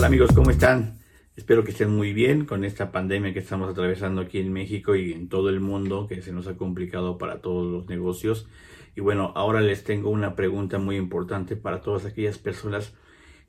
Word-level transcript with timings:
amigos? 0.00 0.32
¿Cómo 0.34 0.50
están? 0.50 0.98
Espero 1.36 1.64
que 1.64 1.70
estén 1.70 1.90
muy 1.90 2.14
bien 2.14 2.46
con 2.46 2.64
esta 2.64 2.90
pandemia 2.90 3.34
que 3.34 3.38
estamos 3.38 3.70
atravesando 3.70 4.22
aquí 4.22 4.38
en 4.38 4.50
México 4.50 4.96
y 4.96 5.12
en 5.12 5.28
todo 5.28 5.50
el 5.50 5.60
mundo, 5.60 6.06
que 6.08 6.22
se 6.22 6.32
nos 6.32 6.46
ha 6.46 6.56
complicado 6.56 7.18
para 7.18 7.42
todos 7.42 7.70
los 7.70 7.86
negocios. 7.88 8.48
Y 8.96 9.02
bueno, 9.02 9.32
ahora 9.36 9.60
les 9.60 9.84
tengo 9.84 10.08
una 10.08 10.34
pregunta 10.34 10.78
muy 10.78 10.96
importante 10.96 11.56
para 11.56 11.82
todas 11.82 12.06
aquellas 12.06 12.38
personas 12.38 12.94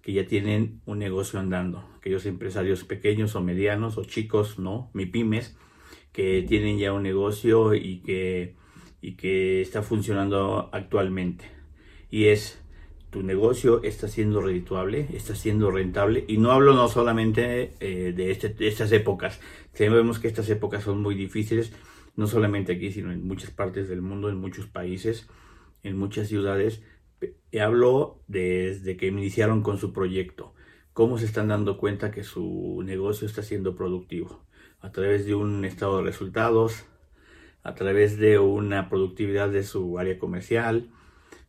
que 0.01 0.11
ya 0.11 0.27
tienen 0.27 0.81
un 0.85 0.99
negocio 0.99 1.39
andando, 1.39 1.89
aquellos 1.97 2.25
empresarios 2.25 2.83
pequeños 2.83 3.35
o 3.35 3.41
medianos 3.41 3.97
o 3.97 4.03
chicos, 4.03 4.59
¿no? 4.59 4.91
Mi 4.93 5.05
pymes, 5.05 5.57
que 6.11 6.43
tienen 6.47 6.77
ya 6.77 6.91
un 6.91 7.03
negocio 7.03 7.73
y 7.73 8.01
que, 8.01 8.55
y 9.01 9.15
que 9.15 9.61
está 9.61 9.81
funcionando 9.81 10.69
actualmente. 10.73 11.45
Y 12.11 12.25
es, 12.25 12.62
tu 13.13 13.21
negocio 13.21 13.83
está 13.83 14.07
siendo 14.07 14.41
redituable, 14.41 15.07
está 15.13 15.35
siendo 15.35 15.69
rentable. 15.69 16.25
Y 16.27 16.39
no 16.39 16.51
hablo 16.51 16.73
no 16.73 16.87
solamente 16.87 17.75
eh, 17.79 18.11
de, 18.11 18.31
este, 18.31 18.49
de, 18.49 18.67
estas 18.67 18.91
épocas. 18.91 19.39
Sabemos 19.73 20.17
que 20.17 20.27
estas 20.27 20.49
épocas 20.49 20.83
son 20.83 20.99
muy 20.99 21.13
difíciles, 21.13 21.71
no 22.15 22.25
solamente 22.25 22.73
aquí, 22.73 22.91
sino 22.91 23.11
en 23.11 23.25
muchas 23.25 23.51
partes 23.51 23.87
del 23.87 24.01
mundo, 24.01 24.29
en 24.29 24.37
muchos 24.37 24.65
países, 24.65 25.29
en 25.83 25.95
muchas 25.95 26.27
ciudades. 26.27 26.81
Hablo 27.61 28.23
desde 28.27 28.97
que 28.97 29.07
iniciaron 29.07 29.61
con 29.61 29.77
su 29.77 29.93
proyecto. 29.93 30.55
Cómo 30.93 31.19
se 31.19 31.25
están 31.25 31.49
dando 31.49 31.77
cuenta 31.77 32.09
que 32.09 32.23
su 32.23 32.81
negocio 32.83 33.27
está 33.27 33.43
siendo 33.43 33.75
productivo. 33.75 34.43
A 34.81 34.91
través 34.91 35.27
de 35.27 35.35
un 35.35 35.65
estado 35.65 35.97
de 35.97 36.03
resultados, 36.03 36.85
a 37.61 37.75
través 37.75 38.17
de 38.17 38.39
una 38.39 38.89
productividad 38.89 39.49
de 39.49 39.63
su 39.63 39.99
área 39.99 40.17
comercial, 40.17 40.89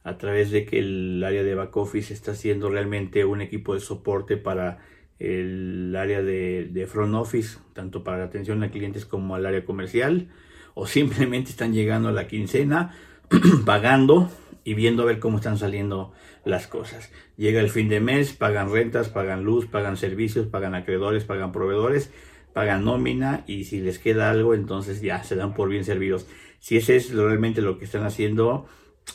a 0.04 0.18
través 0.18 0.50
de 0.50 0.66
que 0.66 0.78
el 0.78 1.24
área 1.24 1.42
de 1.42 1.54
back 1.54 1.74
office 1.76 2.12
está 2.12 2.34
siendo 2.34 2.68
realmente 2.68 3.24
un 3.24 3.40
equipo 3.40 3.74
de 3.74 3.80
soporte 3.80 4.36
para 4.36 4.78
el 5.18 5.96
área 5.96 6.22
de, 6.22 6.88
front 6.90 7.14
office, 7.14 7.58
tanto 7.72 8.04
para 8.04 8.18
la 8.18 8.24
atención 8.24 8.62
a 8.62 8.70
clientes 8.70 9.06
como 9.06 9.34
al 9.34 9.46
área 9.46 9.64
comercial, 9.64 10.28
o 10.74 10.86
simplemente 10.86 11.50
están 11.50 11.72
llegando 11.72 12.10
a 12.10 12.12
la 12.12 12.28
quincena, 12.28 12.94
pagando 13.64 14.30
y 14.62 14.74
viendo 14.74 15.02
a 15.02 15.06
ver 15.06 15.20
cómo 15.20 15.38
están 15.38 15.56
saliendo 15.56 16.12
las 16.44 16.66
cosas. 16.66 17.10
Llega 17.38 17.60
el 17.60 17.70
fin 17.70 17.88
de 17.88 18.00
mes, 18.00 18.34
pagan 18.34 18.70
rentas, 18.70 19.08
pagan 19.08 19.44
luz, 19.44 19.66
pagan 19.66 19.96
servicios, 19.96 20.46
pagan 20.46 20.74
acreedores, 20.74 21.24
pagan 21.24 21.50
proveedores, 21.52 22.10
pagan 22.52 22.84
nómina 22.84 23.44
y 23.46 23.64
si 23.64 23.80
les 23.80 23.98
queda 23.98 24.30
algo, 24.30 24.52
entonces 24.52 25.00
ya 25.00 25.22
se 25.24 25.36
dan 25.36 25.54
por 25.54 25.70
bien 25.70 25.84
servidos. 25.84 26.26
Si 26.58 26.76
ese 26.76 26.96
es 26.96 27.12
realmente 27.14 27.62
lo 27.62 27.78
que 27.78 27.84
están 27.86 28.04
haciendo, 28.04 28.66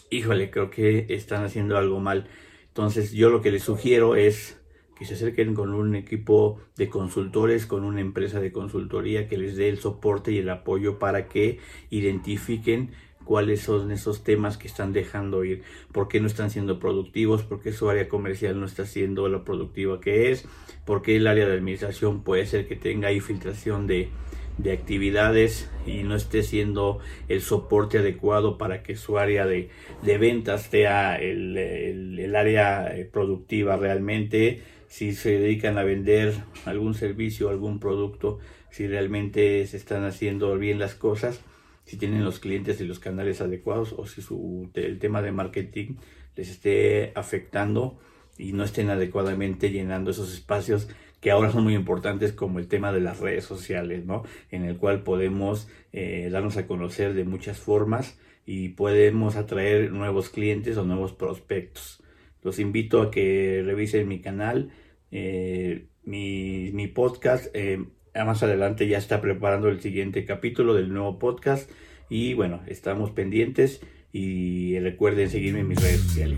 híjole, 0.09 0.49
creo 0.49 0.69
que 0.69 1.05
están 1.09 1.43
haciendo 1.43 1.77
algo 1.77 1.99
mal. 1.99 2.27
Entonces 2.67 3.11
yo 3.11 3.29
lo 3.29 3.41
que 3.41 3.51
les 3.51 3.63
sugiero 3.63 4.15
es 4.15 4.59
que 4.97 5.05
se 5.05 5.13
acerquen 5.13 5.55
con 5.55 5.73
un 5.73 5.95
equipo 5.95 6.59
de 6.75 6.89
consultores, 6.89 7.65
con 7.65 7.85
una 7.85 8.01
empresa 8.01 8.41
de 8.41 8.51
consultoría 8.51 9.27
que 9.27 9.37
les 9.37 9.55
dé 9.55 9.69
el 9.69 9.79
soporte 9.79 10.31
y 10.31 10.39
el 10.39 10.49
apoyo 10.49 10.99
para 10.99 11.29
que 11.29 11.59
identifiquen 11.89 12.91
cuáles 13.23 13.61
son 13.61 13.91
esos 13.91 14.23
temas 14.23 14.57
que 14.57 14.67
están 14.67 14.91
dejando 14.91 15.45
ir, 15.45 15.61
por 15.91 16.07
qué 16.07 16.19
no 16.19 16.27
están 16.27 16.49
siendo 16.49 16.79
productivos, 16.79 17.43
por 17.43 17.61
qué 17.61 17.71
su 17.71 17.89
área 17.89 18.09
comercial 18.09 18.59
no 18.59 18.65
está 18.65 18.85
siendo 18.85 19.29
lo 19.29 19.45
productiva 19.45 20.01
que 20.01 20.31
es, 20.31 20.45
por 20.83 21.01
qué 21.01 21.15
el 21.15 21.27
área 21.27 21.45
de 21.45 21.53
administración 21.53 22.23
puede 22.23 22.45
ser 22.45 22.67
que 22.67 22.75
tenga 22.75 23.11
infiltración 23.11 23.85
de, 23.87 24.09
de 24.59 24.73
actividades 24.73 25.69
y 25.85 26.03
no 26.03 26.15
esté 26.15 26.43
siendo 26.43 26.99
el 27.29 27.41
soporte 27.41 27.99
adecuado 27.99 28.57
para 28.57 28.83
que 28.83 28.95
su 28.95 29.17
área 29.17 29.45
de, 29.45 29.69
de 30.03 30.17
ventas 30.17 30.63
sea 30.63 31.15
el, 31.15 31.57
el, 31.57 32.35
área 32.35 32.95
eh, 32.95 33.05
productiva 33.05 33.77
realmente, 33.77 34.61
si 34.87 35.13
se 35.13 35.39
dedican 35.39 35.77
a 35.77 35.83
vender 35.83 36.33
algún 36.65 36.93
servicio, 36.93 37.49
algún 37.49 37.79
producto, 37.79 38.39
si 38.69 38.85
realmente 38.85 39.65
se 39.65 39.77
están 39.77 40.03
haciendo 40.03 40.57
bien 40.57 40.77
las 40.77 40.93
cosas, 40.93 41.41
si 41.85 41.97
tienen 41.97 42.25
los 42.25 42.39
clientes 42.39 42.81
y 42.81 42.85
los 42.85 42.99
canales 42.99 43.41
adecuados 43.41 43.95
o 43.97 44.05
si 44.05 44.21
su, 44.21 44.69
el 44.73 44.99
tema 44.99 45.21
de 45.21 45.31
marketing 45.31 45.95
les 46.35 46.49
esté 46.49 47.13
afectando 47.15 47.97
y 48.37 48.53
no 48.53 48.63
estén 48.63 48.89
adecuadamente 48.89 49.71
llenando 49.71 50.11
esos 50.11 50.33
espacios 50.33 50.89
que 51.19 51.31
ahora 51.31 51.51
son 51.51 51.63
muy 51.63 51.75
importantes 51.75 52.33
como 52.33 52.59
el 52.59 52.67
tema 52.67 52.91
de 52.91 53.01
las 53.01 53.19
redes 53.19 53.43
sociales, 53.43 54.05
¿no? 54.05 54.23
En 54.51 54.63
el 54.63 54.77
cual 54.77 55.03
podemos 55.03 55.67
eh, 55.91 56.29
darnos 56.31 56.57
a 56.57 56.67
conocer 56.67 57.13
de 57.13 57.25
muchas 57.25 57.57
formas 57.57 58.19
y 58.45 58.69
podemos 58.69 59.35
atraer 59.35 59.91
nuevos 59.91 60.29
clientes 60.29 60.77
o 60.77 60.85
nuevos 60.85 61.13
prospectos. 61.13 62.01
Los 62.41 62.59
invito 62.59 63.01
a 63.01 63.11
que 63.11 63.61
revisen 63.65 64.07
mi 64.07 64.21
canal, 64.21 64.71
eh, 65.11 65.87
mi, 66.03 66.71
mi, 66.73 66.87
podcast. 66.87 67.47
Eh, 67.53 67.83
más 68.15 68.43
adelante 68.43 68.87
ya 68.87 68.97
está 68.97 69.21
preparando 69.21 69.69
el 69.69 69.81
siguiente 69.81 70.25
capítulo 70.25 70.73
del 70.73 70.93
nuevo 70.93 71.19
podcast. 71.19 71.69
Y 72.09 72.33
bueno, 72.33 72.61
estamos 72.65 73.11
pendientes 73.11 73.81
y 74.11 74.79
recuerden 74.79 75.29
seguirme 75.29 75.59
en 75.59 75.67
mis 75.67 75.81
redes 75.81 76.01
sociales. 76.01 76.37